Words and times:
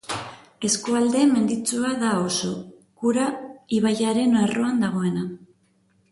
Eskualde 0.69 1.19
menditsua 1.33 1.91
da 2.03 2.13
oso, 2.21 2.51
Kura 3.01 3.25
ibaiaren 3.81 4.33
arroan 4.45 4.81
dagoena. 4.89 5.27